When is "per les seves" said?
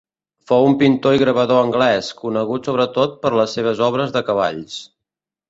3.27-3.85